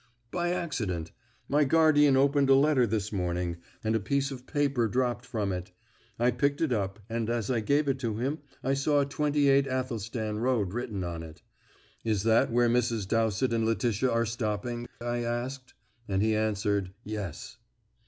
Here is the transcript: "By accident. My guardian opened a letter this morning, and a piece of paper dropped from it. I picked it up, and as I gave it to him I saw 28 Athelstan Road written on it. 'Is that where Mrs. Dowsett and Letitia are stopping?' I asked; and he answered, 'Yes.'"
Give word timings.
"By 0.31 0.49
accident. 0.49 1.11
My 1.47 1.63
guardian 1.63 2.17
opened 2.17 2.49
a 2.49 2.55
letter 2.55 2.87
this 2.87 3.11
morning, 3.13 3.57
and 3.83 3.93
a 3.95 3.99
piece 3.99 4.31
of 4.31 4.47
paper 4.47 4.87
dropped 4.87 5.27
from 5.27 5.51
it. 5.51 5.73
I 6.17 6.31
picked 6.31 6.59
it 6.59 6.73
up, 6.73 6.97
and 7.07 7.29
as 7.29 7.51
I 7.51 7.59
gave 7.59 7.87
it 7.87 7.99
to 7.99 8.15
him 8.17 8.39
I 8.63 8.73
saw 8.73 9.03
28 9.03 9.67
Athelstan 9.67 10.39
Road 10.39 10.73
written 10.73 11.03
on 11.03 11.21
it. 11.21 11.43
'Is 12.03 12.23
that 12.23 12.51
where 12.51 12.67
Mrs. 12.67 13.07
Dowsett 13.07 13.53
and 13.53 13.63
Letitia 13.63 14.09
are 14.09 14.25
stopping?' 14.25 14.87
I 14.99 15.19
asked; 15.19 15.75
and 16.07 16.23
he 16.23 16.35
answered, 16.35 16.95
'Yes.'" 17.03 17.57